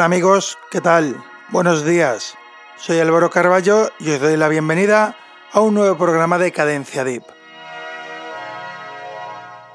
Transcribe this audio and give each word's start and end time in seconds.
Amigos, 0.00 0.56
¿qué 0.70 0.80
tal? 0.80 1.22
Buenos 1.50 1.84
días. 1.84 2.34
Soy 2.78 2.98
Álvaro 3.00 3.28
Carballo 3.28 3.90
y 3.98 4.10
os 4.12 4.20
doy 4.20 4.38
la 4.38 4.48
bienvenida 4.48 5.14
a 5.52 5.60
un 5.60 5.74
nuevo 5.74 5.98
programa 5.98 6.38
de 6.38 6.52
Cadencia 6.52 7.04
Deep. 7.04 7.22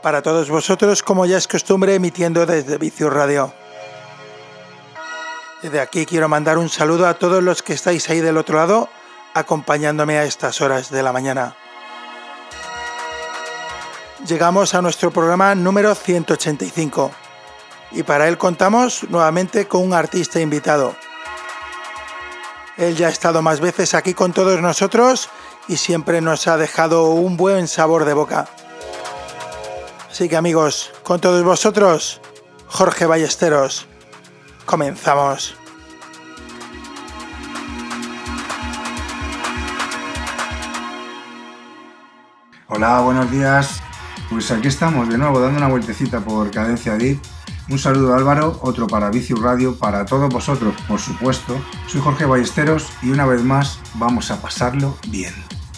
Para 0.01 0.23
todos 0.23 0.49
vosotros, 0.49 1.03
como 1.03 1.27
ya 1.27 1.37
es 1.37 1.47
costumbre, 1.47 1.93
emitiendo 1.93 2.47
desde 2.47 2.79
Vicius 2.79 3.13
Radio. 3.13 3.53
Desde 5.61 5.79
aquí 5.79 6.07
quiero 6.07 6.27
mandar 6.27 6.57
un 6.57 6.69
saludo 6.69 7.07
a 7.07 7.13
todos 7.13 7.43
los 7.43 7.61
que 7.61 7.73
estáis 7.73 8.09
ahí 8.09 8.19
del 8.19 8.37
otro 8.37 8.57
lado, 8.57 8.89
acompañándome 9.35 10.17
a 10.17 10.23
estas 10.23 10.59
horas 10.59 10.89
de 10.89 11.03
la 11.03 11.13
mañana. 11.13 11.55
Llegamos 14.27 14.73
a 14.73 14.81
nuestro 14.81 15.11
programa 15.11 15.53
número 15.53 15.93
185 15.93 17.24
y 17.91 18.03
para 18.03 18.27
él 18.27 18.37
contamos 18.37 19.05
nuevamente 19.09 19.67
con 19.67 19.83
un 19.83 19.93
artista 19.93 20.39
invitado. 20.39 20.95
Él 22.77 22.95
ya 22.95 23.07
ha 23.07 23.09
estado 23.09 23.41
más 23.41 23.61
veces 23.61 23.93
aquí 23.93 24.13
con 24.13 24.33
todos 24.33 24.61
nosotros 24.61 25.29
y 25.67 25.77
siempre 25.77 26.21
nos 26.21 26.47
ha 26.47 26.57
dejado 26.57 27.11
un 27.11 27.37
buen 27.37 27.67
sabor 27.67 28.05
de 28.05 28.13
boca. 28.13 28.47
Así 30.11 30.27
que 30.29 30.35
amigos, 30.35 30.91
con 31.03 31.19
todos 31.19 31.43
vosotros, 31.43 32.21
Jorge 32.67 33.05
Ballesteros, 33.05 33.87
comenzamos. 34.65 35.55
Hola, 42.67 42.99
buenos 43.01 43.31
días. 43.31 43.81
Pues 44.29 44.51
aquí 44.51 44.67
estamos 44.67 45.07
de 45.07 45.17
nuevo 45.17 45.39
dando 45.39 45.59
una 45.59 45.67
vueltecita 45.67 46.19
por 46.19 46.51
Cadencia 46.51 46.97
Deep 46.97 47.34
un 47.69 47.79
saludo 47.79 48.13
Álvaro, 48.13 48.59
otro 48.61 48.87
para 48.87 49.09
Vicius 49.09 49.41
Radio, 49.41 49.75
para 49.75 50.05
todos 50.05 50.31
vosotros, 50.31 50.73
por 50.87 50.99
supuesto. 50.99 51.59
Soy 51.87 52.01
Jorge 52.01 52.25
Ballesteros 52.25 52.87
y 53.01 53.09
una 53.09 53.25
vez 53.25 53.43
más 53.43 53.79
vamos 53.95 54.31
a 54.31 54.41
pasarlo 54.41 54.97
bien. 55.07 55.33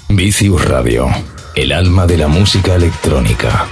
Vicius 0.10 0.66
Radio, 0.66 1.08
el 1.56 1.72
alma 1.72 2.06
de 2.06 2.18
la 2.18 2.28
música 2.28 2.76
electrónica. 2.76 3.68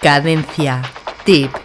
Cadencia. 0.00 0.80
Tip. 1.26 1.59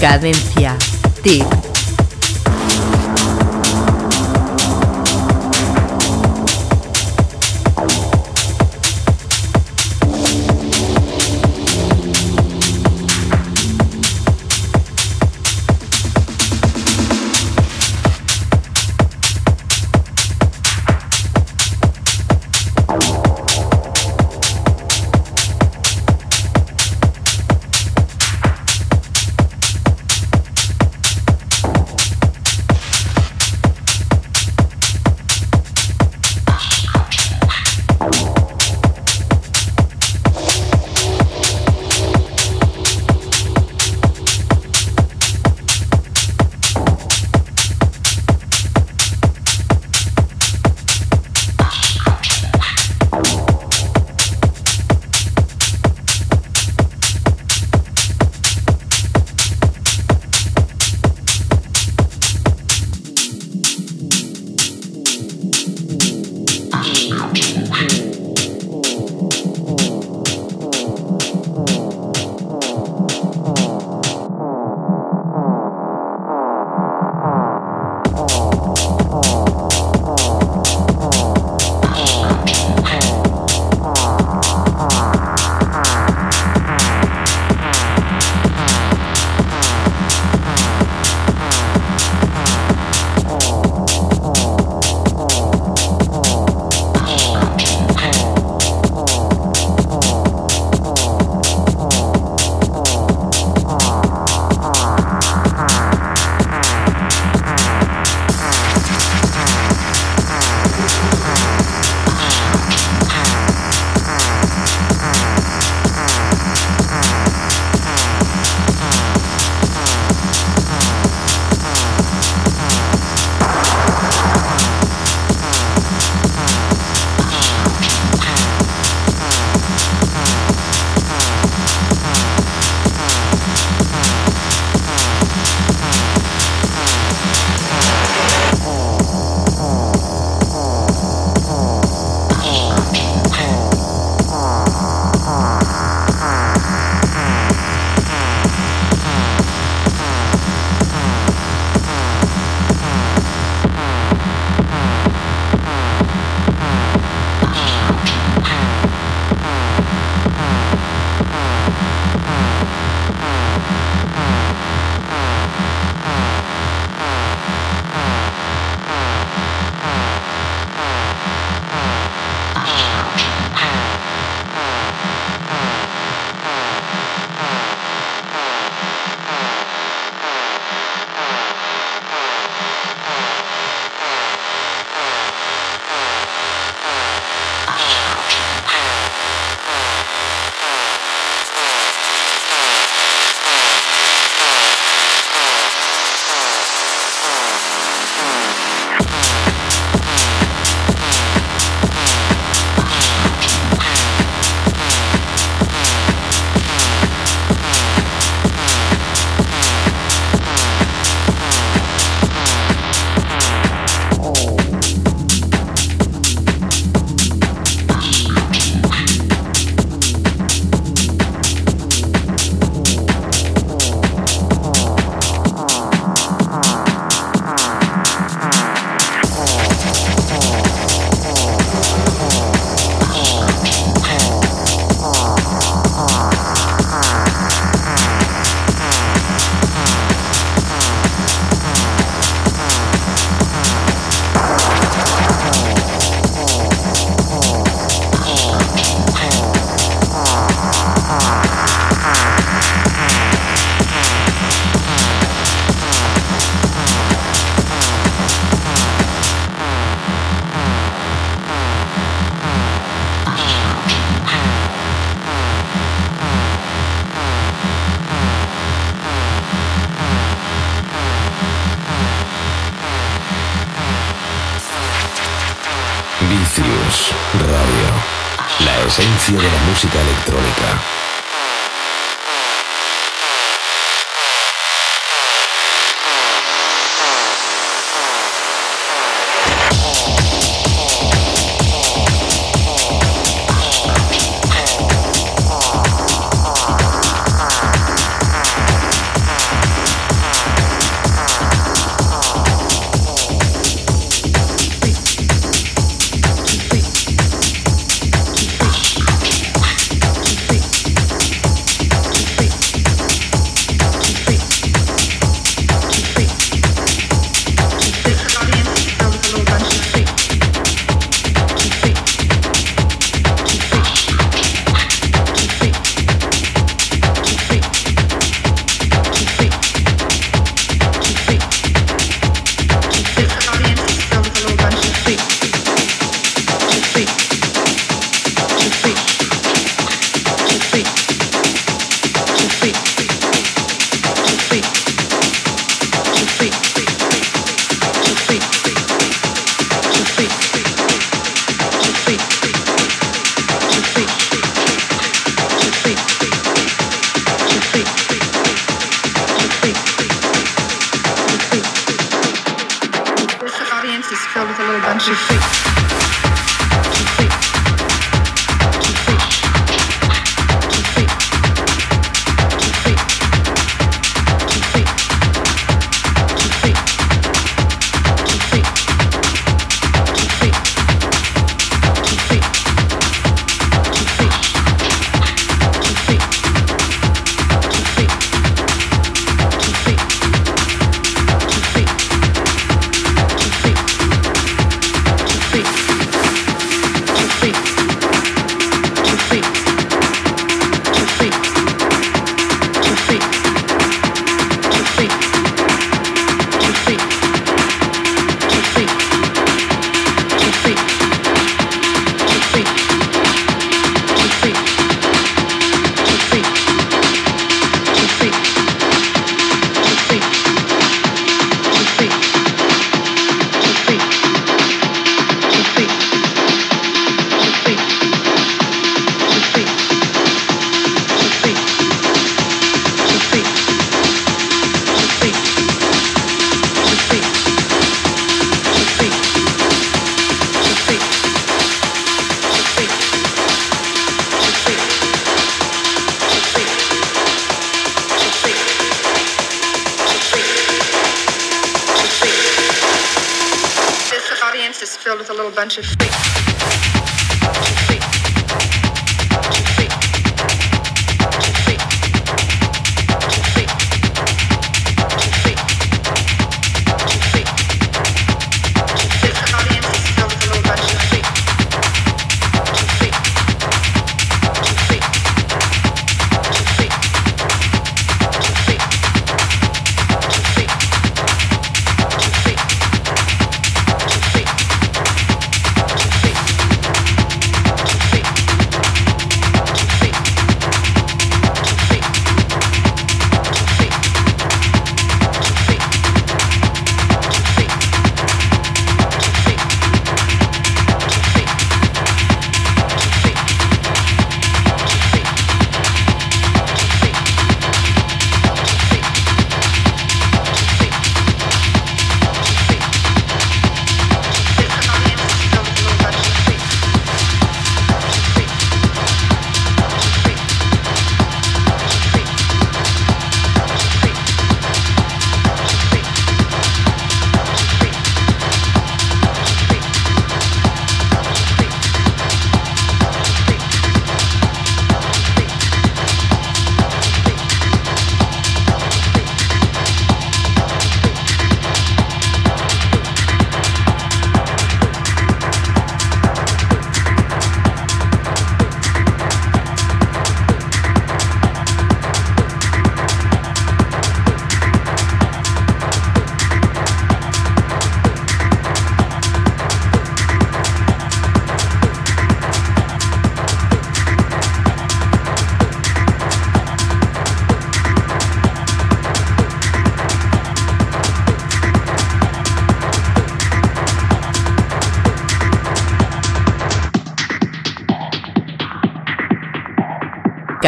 Cadencia. 0.00 0.78
Tip. 1.22 1.69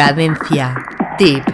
Cadencia. 0.03 0.75
Tip. 1.17 1.52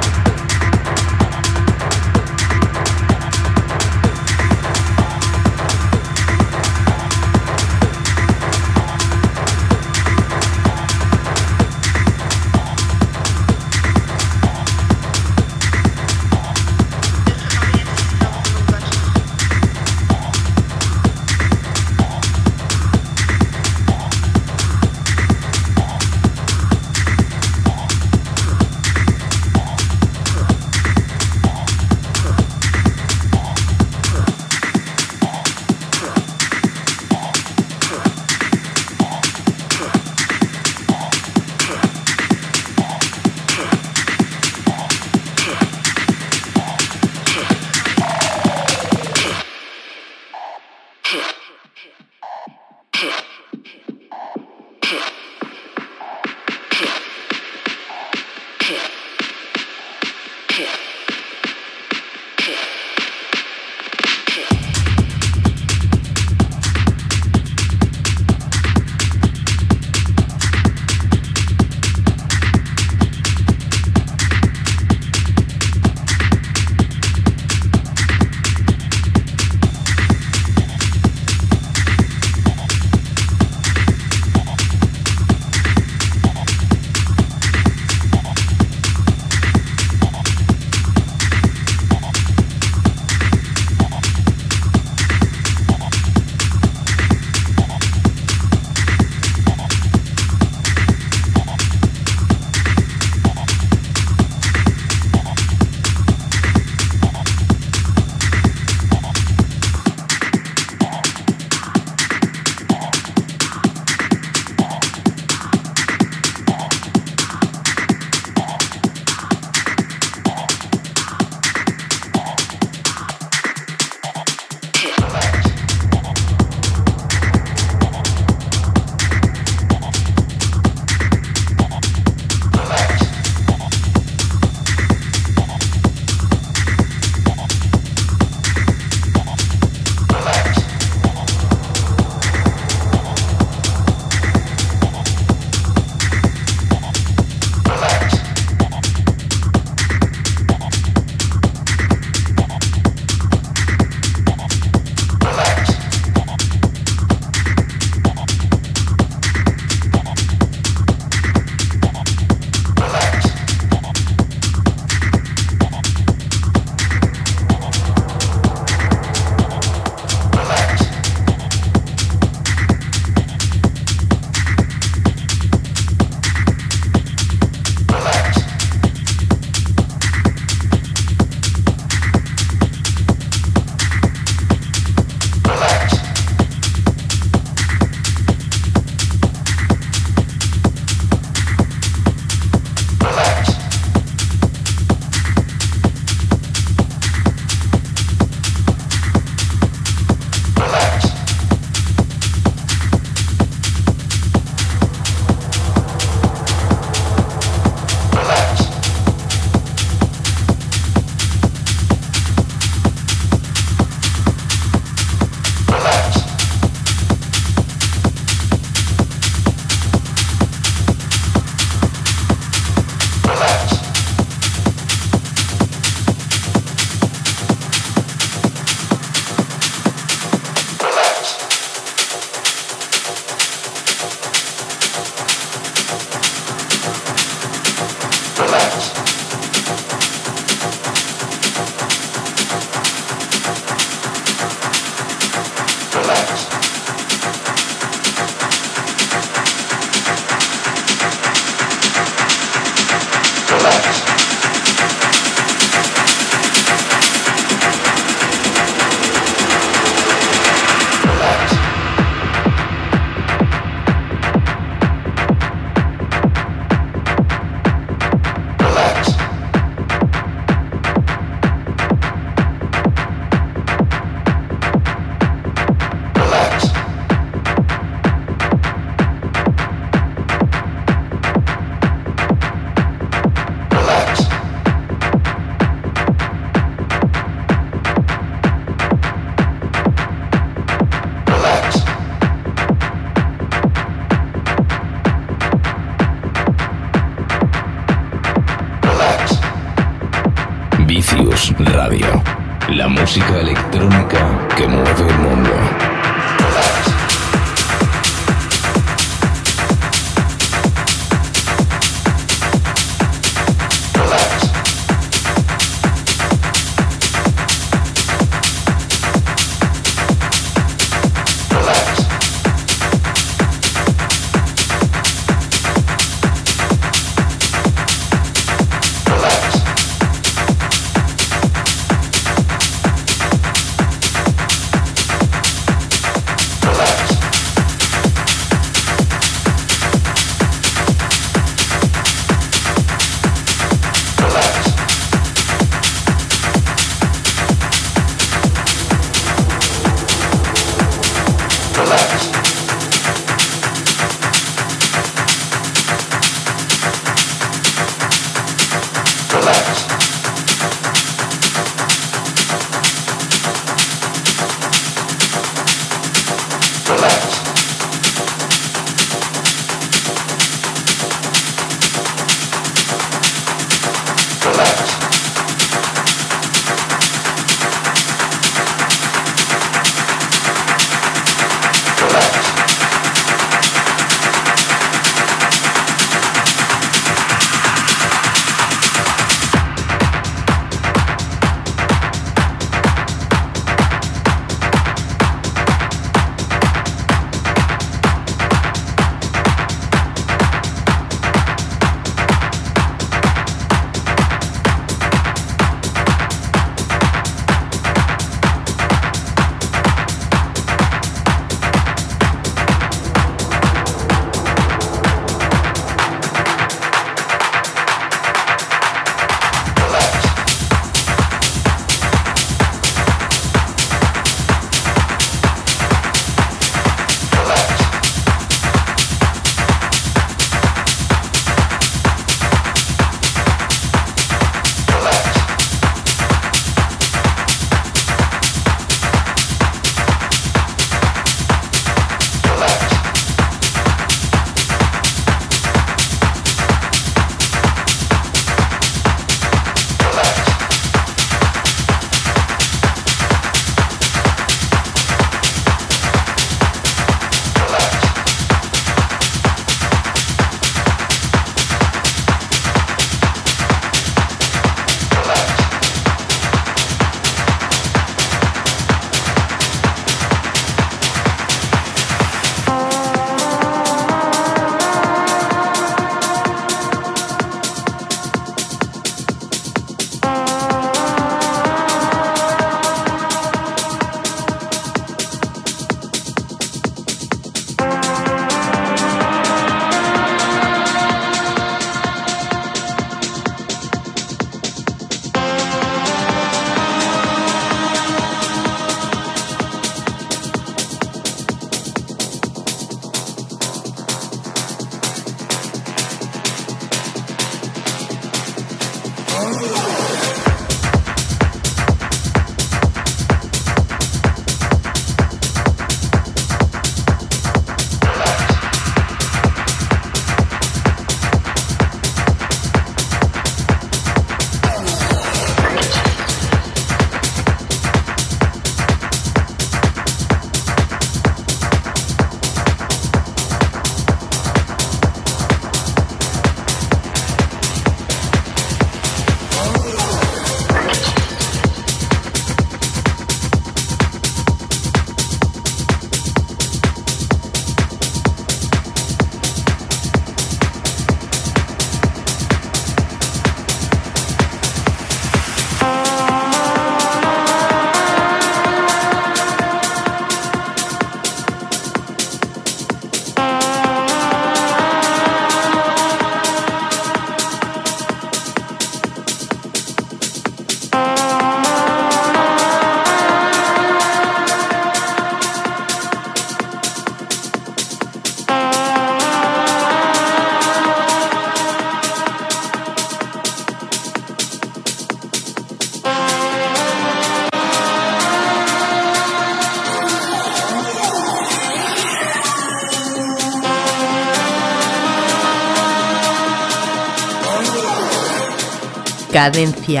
Cadencia. 599.36 600.00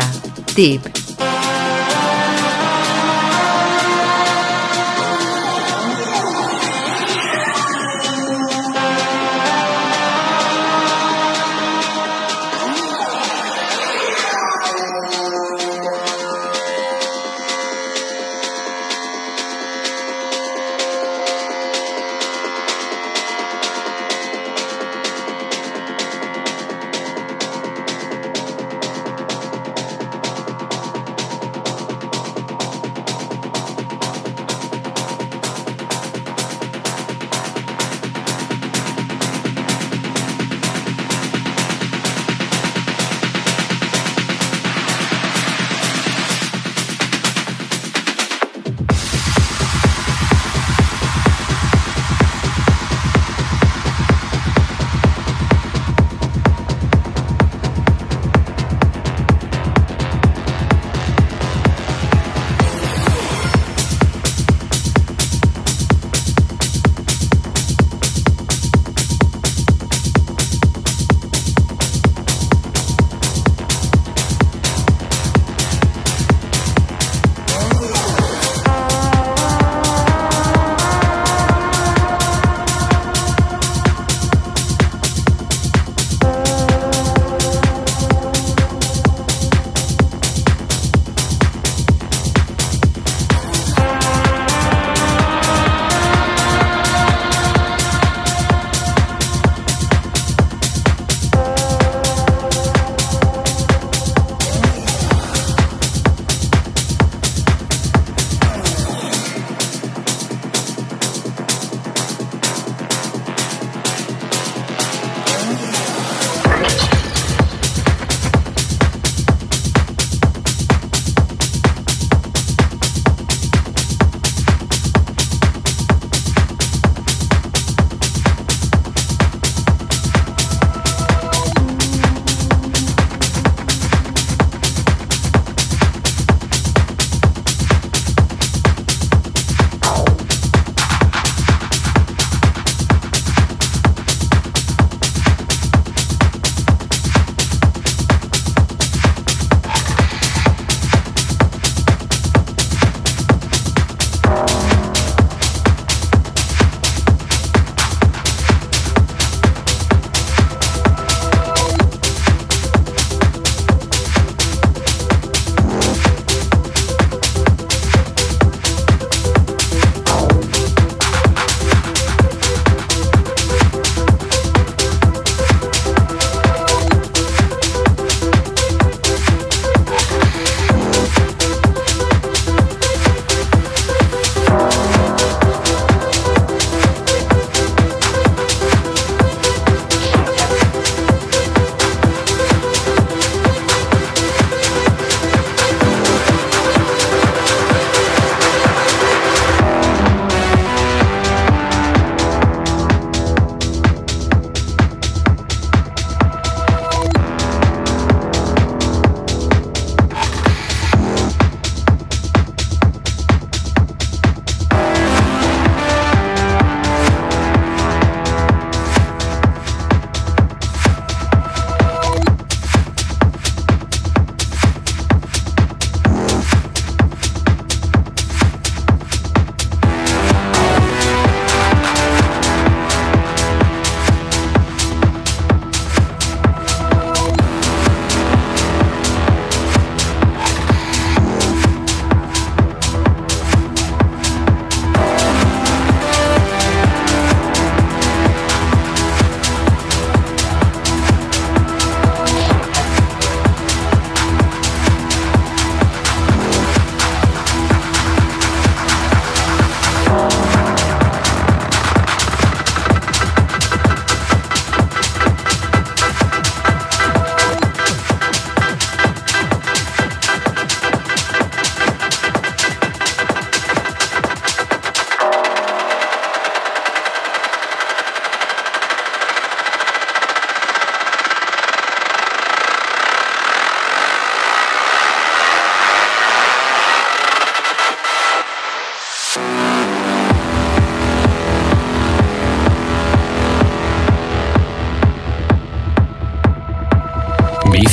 Tip. 0.54 0.95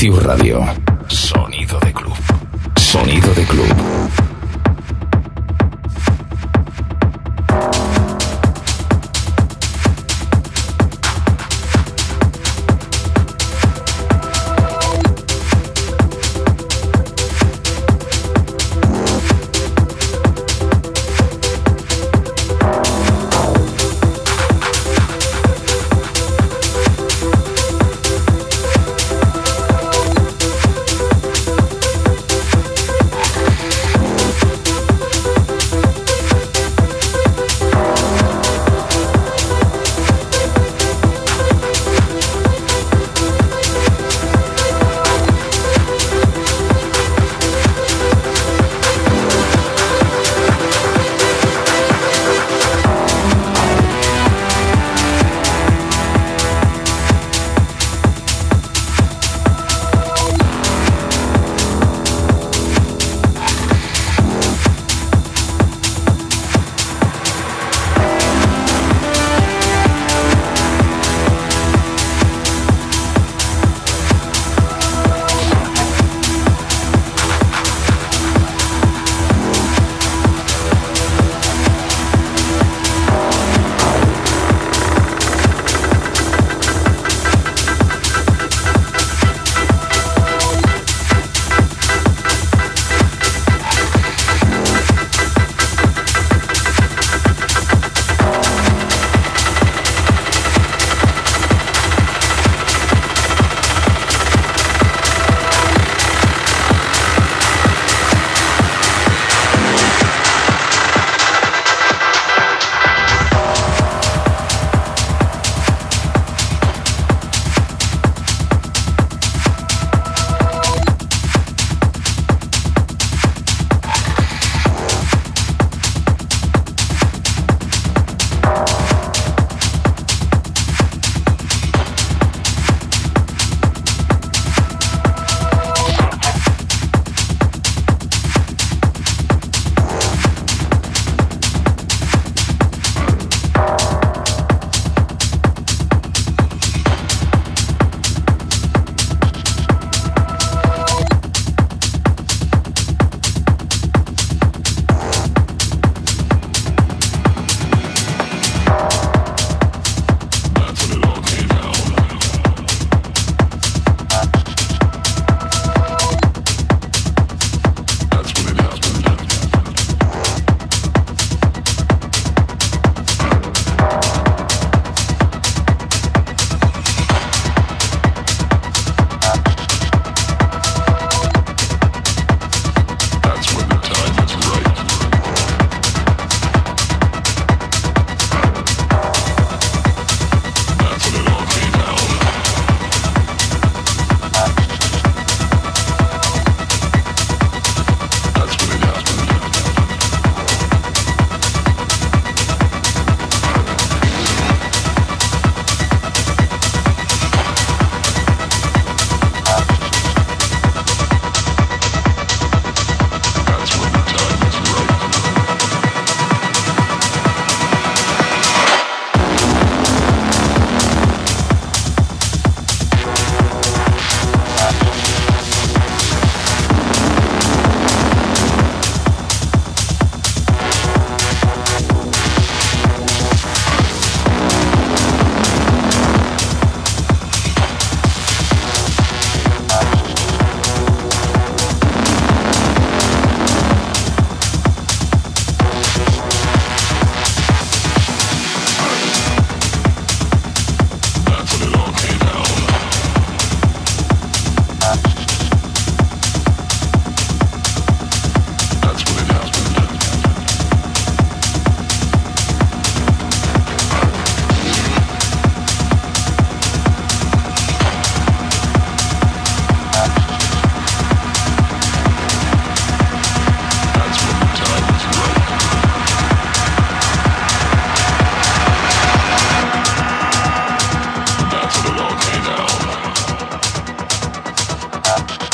Vicius 0.03 0.21
Radio. 0.21 0.82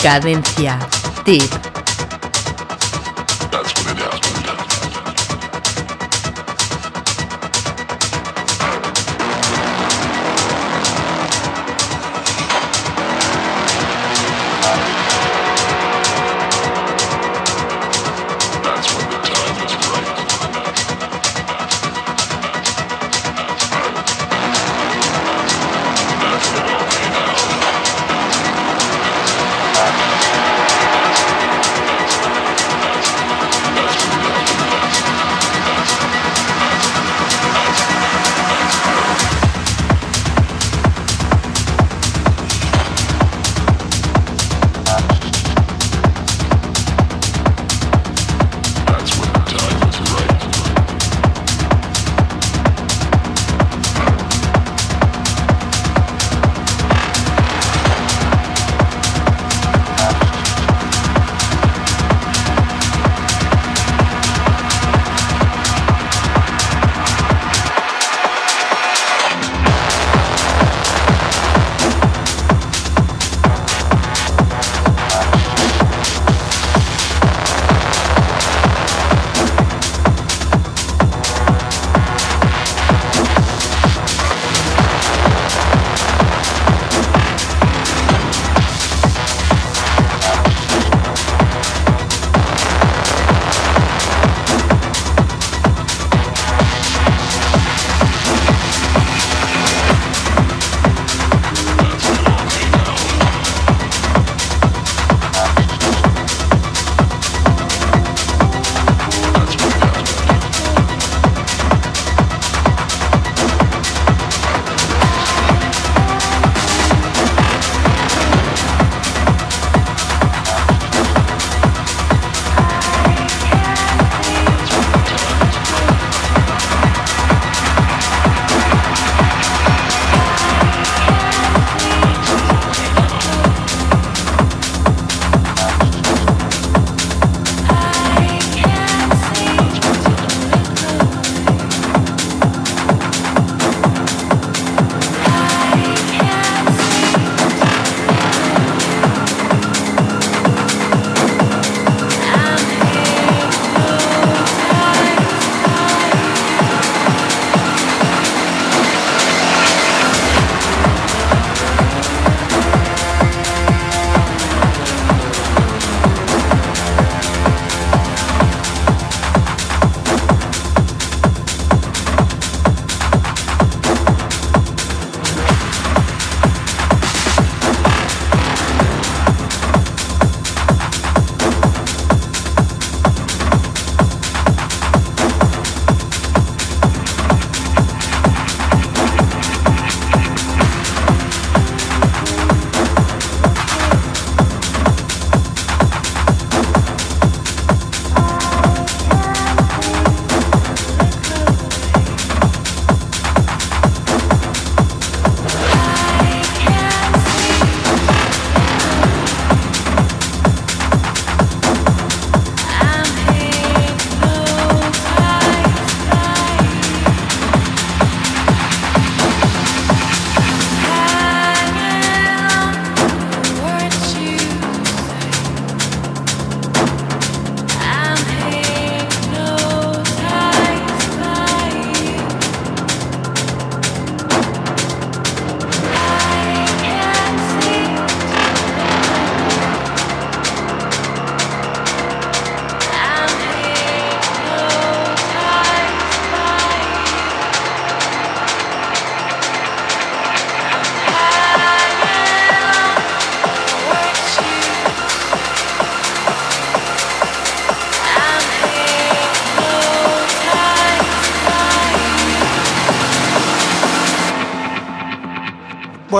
Cadencia. 0.02 0.80
Tip. 1.26 1.69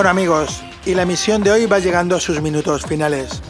Bueno 0.00 0.12
amigos, 0.12 0.62
y 0.86 0.94
la 0.94 1.02
emisión 1.02 1.42
de 1.42 1.50
hoy 1.50 1.66
va 1.66 1.78
llegando 1.78 2.16
a 2.16 2.20
sus 2.20 2.40
minutos 2.40 2.86
finales. 2.86 3.42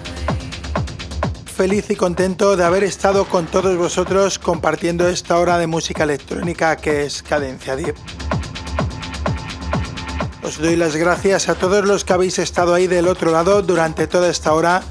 Feliz 1.45 1.89
y 1.91 1.95
contento 1.95 2.57
de 2.57 2.65
haber 2.65 2.83
estado 2.83 3.25
con 3.27 3.47
todos 3.47 3.77
vosotros 3.77 4.41
compartiendo 4.41 5.09
esta 5.09 5.39
hora 5.39 5.59
de 5.59 5.69
música 5.69 6.03
electrónica 6.03 6.75
que 6.75 7.05
es 7.05 7.23
Cadencia 7.23 7.77
Deep. 7.77 7.95
Os 10.43 10.59
doy 10.59 10.75
las 10.75 10.97
gracias 10.97 11.49
a 11.49 11.55
todos 11.55 11.85
los 11.85 12.05
que 12.05 12.15
habéis 12.15 12.41
estado 12.41 12.75
ahí 12.75 12.89
del 12.89 13.07
otro 13.07 13.31
lado 13.31 13.63
durante 13.63 14.09
toda 14.09 14.29
esta 14.29 14.53
hora 14.53 14.83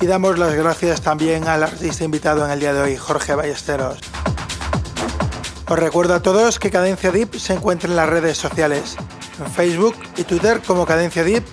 y 0.00 0.06
damos 0.06 0.38
las 0.38 0.54
gracias 0.54 1.02
también 1.02 1.46
al 1.46 1.62
artista 1.62 2.04
invitado 2.04 2.42
en 2.46 2.52
el 2.52 2.60
día 2.60 2.72
de 2.72 2.80
hoy, 2.80 2.96
Jorge 2.96 3.34
Ballesteros. 3.34 3.98
Os 5.68 5.78
recuerdo 5.78 6.14
a 6.14 6.22
todos 6.22 6.58
que 6.58 6.70
Cadencia 6.70 7.12
Deep 7.12 7.38
se 7.38 7.52
encuentra 7.52 7.90
en 7.90 7.96
las 7.96 8.08
redes 8.08 8.38
sociales, 8.38 8.96
en 9.38 9.50
Facebook 9.50 9.96
y 10.16 10.24
Twitter 10.24 10.62
como 10.66 10.86
Cadencia 10.86 11.24
Deep 11.24 11.44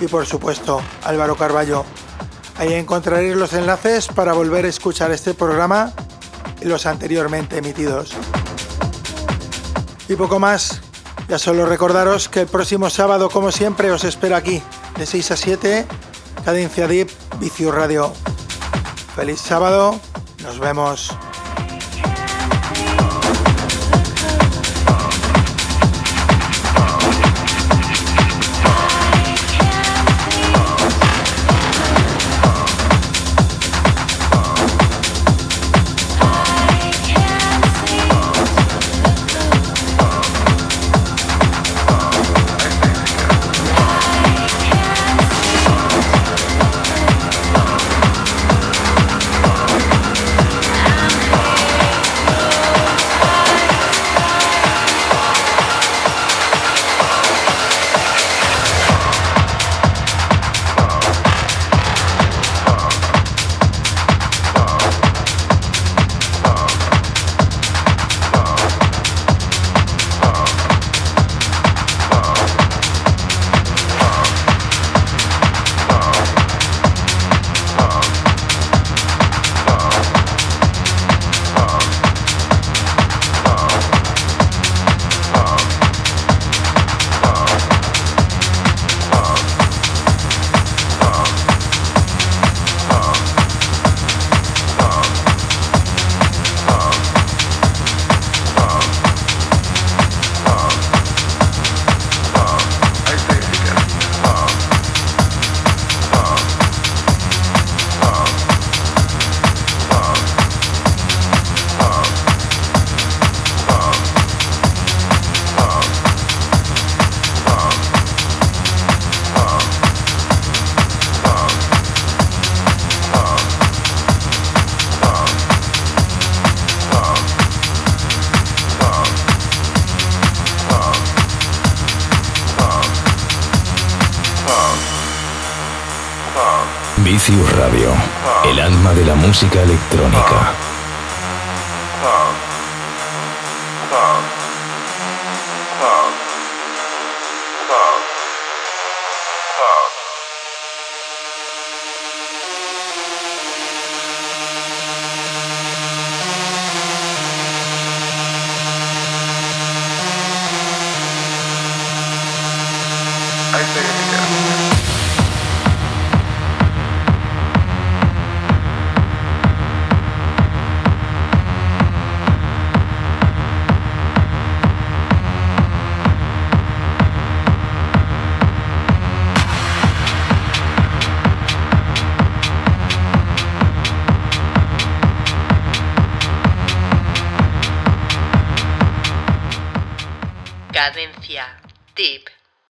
y 0.00 0.06
por 0.06 0.26
supuesto 0.26 0.80
Álvaro 1.04 1.36
Carballo. 1.36 1.84
Ahí 2.56 2.74
encontraréis 2.74 3.36
los 3.36 3.52
enlaces 3.52 4.08
para 4.08 4.32
volver 4.32 4.64
a 4.64 4.68
escuchar 4.68 5.10
este 5.12 5.34
programa 5.34 5.92
y 6.60 6.64
los 6.64 6.86
anteriormente 6.86 7.58
emitidos. 7.58 8.12
Y 10.08 10.16
poco 10.16 10.38
más, 10.38 10.80
ya 11.28 11.38
solo 11.38 11.66
recordaros 11.66 12.28
que 12.28 12.40
el 12.40 12.46
próximo 12.46 12.90
sábado, 12.90 13.28
como 13.30 13.52
siempre, 13.52 13.90
os 13.90 14.04
espero 14.04 14.36
aquí, 14.36 14.62
de 14.96 15.06
6 15.06 15.30
a 15.30 15.36
7, 15.36 15.86
Cadencia 16.44 16.88
Deep, 16.88 17.10
Vicio 17.38 17.70
Radio. 17.70 18.12
Feliz 19.14 19.40
sábado, 19.40 20.00
nos 20.42 20.58
vemos. 20.58 21.16